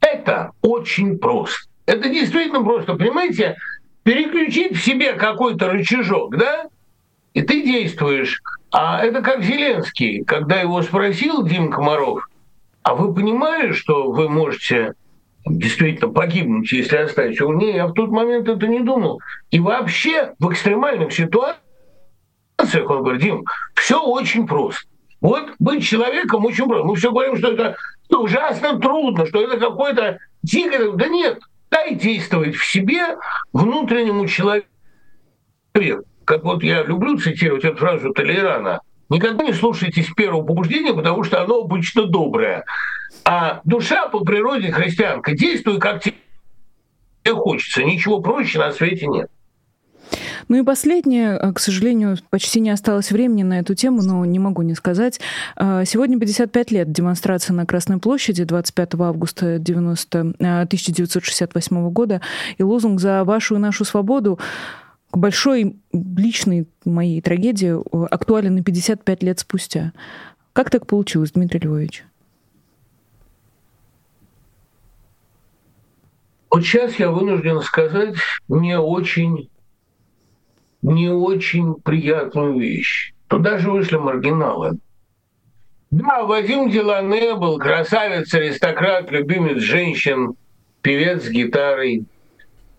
[0.04, 1.68] Это очень просто.
[1.86, 3.56] Это действительно просто, понимаете,
[4.02, 6.66] переключить в себе какой-то рычажок, да,
[7.32, 8.40] и ты действуешь.
[8.70, 12.28] А это как Зеленский, когда его спросил Дим Комаров,
[12.82, 14.92] а вы понимали, что вы можете
[15.46, 17.54] действительно погибнуть, если оставить его?
[17.54, 19.20] Не, я в тот момент это не думал.
[19.50, 21.60] И вообще в экстремальных ситуациях
[22.88, 23.44] он говорит, Дим,
[23.74, 24.82] все очень просто.
[25.22, 26.86] Вот быть человеком очень просто.
[26.86, 27.76] Мы все говорим, что это
[28.10, 30.92] ужасно трудно, что это какой-то дикое...
[30.92, 31.40] Да нет,
[31.70, 33.18] дай действовать в себе
[33.52, 34.68] внутреннему человеку.
[36.24, 38.80] Как вот я люблю цитировать эту фразу Толерана,
[39.10, 42.64] никогда не слушайтесь первого побуждения, потому что оно обычно доброе.
[43.24, 46.14] А душа по природе христианка, действуй как тебе
[47.32, 47.82] хочется.
[47.82, 49.30] Ничего проще на свете нет.
[50.48, 54.38] Ну и последнее, э, к сожалению, почти не осталось времени на эту тему, но не
[54.38, 55.20] могу не сказать.
[55.56, 62.20] Э, сегодня 55 лет демонстрации на Красной площади 25 августа 90, 1968 э, года,
[62.58, 64.38] и лозунг «За вашу и нашу свободу»
[65.10, 67.76] к большой личной моей трагедии
[68.12, 69.92] актуален и 55 лет спустя.
[70.52, 72.04] Как так получилось, Дмитрий Львович?
[76.50, 78.16] Вот сейчас я вынужден сказать,
[78.48, 79.48] мне очень
[80.84, 83.14] не очень приятную вещь.
[83.28, 84.78] Туда же вышли маргиналы.
[85.90, 90.34] Да, Вадим Делане был красавец, аристократ, любимец женщин,
[90.82, 92.04] певец с гитарой.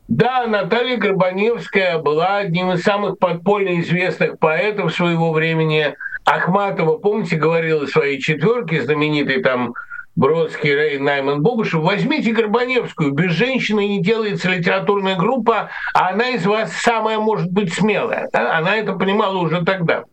[0.08, 5.96] Да, Наталья Горбаневская была одним из самых подпольно известных поэтов своего времени.
[6.26, 9.74] Ахматова, помните, говорила своей четверке знаменитой там
[10.16, 16.46] Бродский, Рей, Найман, Богушев, возьмите Горбаневскую, без женщины не делается литературная группа, а она из
[16.46, 18.30] вас самая, может быть, смелая.
[18.32, 18.58] Да?
[18.58, 20.06] Она это понимала уже тогда.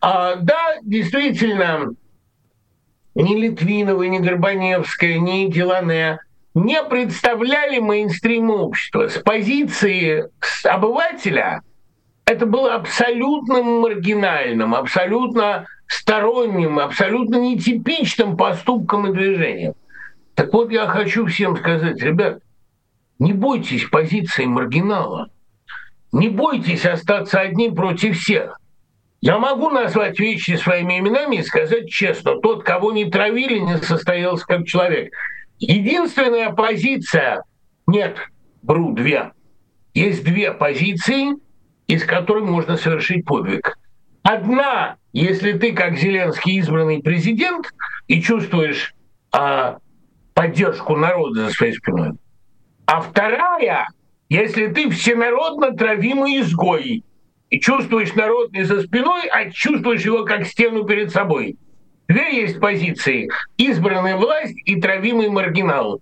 [0.00, 1.90] А, да, действительно,
[3.14, 6.20] ни Литвинова, ни Горбаневская, ни Делане
[6.54, 9.08] не представляли мейнстрим общества.
[9.08, 10.24] С позиции
[10.64, 11.62] обывателя
[12.28, 19.72] это было абсолютно маргинальным, абсолютно сторонним, абсолютно нетипичным поступком и движением.
[20.34, 22.42] Так вот, я хочу всем сказать, ребят,
[23.18, 25.30] не бойтесь позиции маргинала,
[26.12, 28.60] не бойтесь остаться одним против всех.
[29.22, 34.46] Я могу назвать вещи своими именами и сказать честно, тот, кого не травили, не состоялся
[34.46, 35.14] как человек.
[35.58, 37.42] Единственная позиция,
[37.86, 38.18] нет,
[38.60, 39.32] бру, две.
[39.94, 41.32] Есть две позиции,
[41.88, 43.76] из которых можно совершить подвиг.
[44.22, 47.66] Одна, если ты как Зеленский избранный президент
[48.06, 48.94] и чувствуешь
[49.32, 49.78] а,
[50.34, 52.12] поддержку народа за своей спиной.
[52.86, 53.88] А вторая,
[54.28, 57.04] если ты всенародно травимый изгой
[57.50, 61.56] и чувствуешь народ не за спиной, а чувствуешь его как стену перед собой.
[62.06, 63.28] Две есть позиции.
[63.56, 66.00] Избранная власть и травимый маргинал.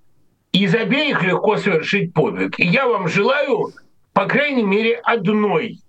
[0.53, 2.59] Из обеих легко совершить подвиг.
[2.59, 3.73] И я вам желаю,
[4.17, 5.81] по крайней мере, одной.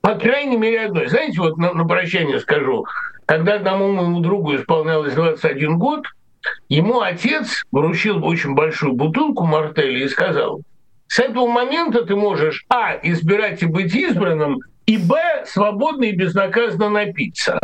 [0.00, 1.06] По крайней мере, одной.
[1.06, 2.84] Знаете, вот на, на прощание скажу.
[3.24, 6.04] Когда одному моему другу исполнялось 21 год,
[6.68, 10.62] ему отец вручил очень большую бутылку мартеля и сказал,
[11.06, 16.88] с этого момента ты можешь, а, избирать и быть избранным, и б, свободно и безнаказанно
[16.88, 17.60] напиться.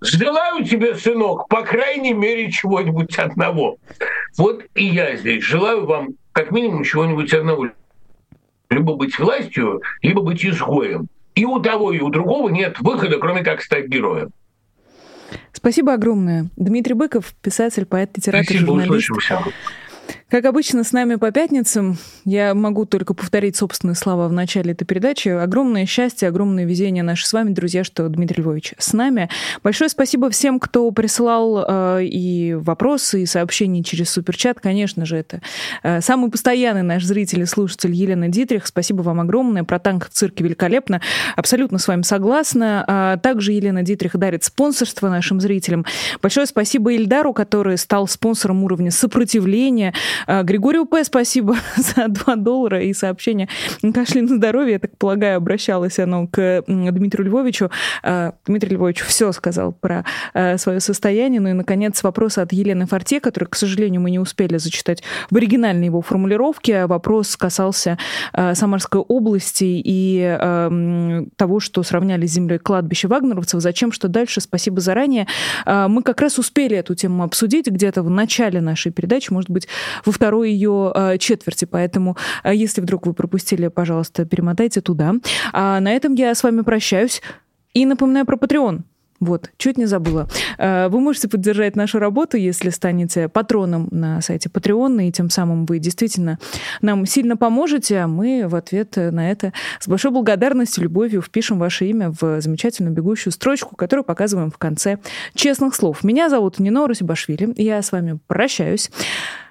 [0.00, 3.76] Желаю тебе, сынок, по крайней мере, чего-нибудь одного.
[4.36, 7.68] Вот и я здесь желаю вам как минимум чего-нибудь одного.
[8.70, 11.08] Либо быть властью, либо быть изгоем.
[11.34, 14.30] И у того, и у другого нет выхода, кроме как стать героем.
[15.52, 16.48] Спасибо огромное.
[16.56, 19.10] Дмитрий Быков, писатель, поэт, литератор, Спасибо, журналист.
[19.10, 19.42] Услышимся.
[20.30, 21.96] Как обычно, с нами по пятницам.
[22.26, 25.30] Я могу только повторить собственные слова в начале этой передачи.
[25.30, 29.30] Огромное счастье, огромное везение наше с вами, друзья, что Дмитрий Львович с нами.
[29.62, 34.60] Большое спасибо всем, кто присылал э, и вопросы, и сообщения через суперчат.
[34.60, 35.40] Конечно же, это
[35.82, 38.66] э, самый постоянный наш зритель и слушатель Елена Дитрих.
[38.66, 39.64] Спасибо вам огромное.
[39.64, 41.00] Про танк в цирке великолепно.
[41.36, 42.84] Абсолютно с вами согласна.
[42.86, 45.86] А также Елена Дитрих дарит спонсорство нашим зрителям.
[46.20, 49.94] Большое спасибо Ильдару, который стал спонсором уровня сопротивления
[50.26, 51.04] Григорию П.
[51.04, 53.48] спасибо за 2 доллара и сообщение
[53.94, 54.72] «Кашли на здоровье».
[54.72, 57.70] Я так полагаю, обращалась оно к Дмитрию Львовичу.
[58.02, 60.04] А, Дмитрий Львович все сказал про
[60.34, 61.40] а, свое состояние.
[61.40, 65.36] Ну и, наконец, вопрос от Елены Форте, который, к сожалению, мы не успели зачитать в
[65.36, 66.86] оригинальной его формулировке.
[66.86, 67.98] Вопрос касался
[68.32, 70.38] Самарской области и
[71.36, 73.60] того, что сравняли с землей кладбище вагнеровцев.
[73.60, 74.40] Зачем, что дальше?
[74.40, 75.26] Спасибо заранее.
[75.66, 79.68] Мы как раз успели эту тему обсудить где-то в начале нашей передачи, может быть,
[80.08, 81.66] во второй ее а, четверти.
[81.66, 85.14] Поэтому, а, если вдруг вы пропустили, пожалуйста, перемотайте туда.
[85.52, 87.20] А на этом я с вами прощаюсь.
[87.74, 88.80] И напоминаю про Patreon.
[89.20, 90.26] Вот, чуть не забыла.
[90.56, 95.66] А, вы можете поддержать нашу работу, если станете патроном на сайте Patreon, и тем самым
[95.66, 96.38] вы действительно
[96.80, 101.84] нам сильно поможете, а мы в ответ на это с большой благодарностью, любовью впишем ваше
[101.84, 104.98] имя в замечательную бегущую строчку, которую показываем в конце
[105.34, 106.02] честных слов.
[106.02, 108.90] Меня зовут Нино Русибашвили, я с вами прощаюсь.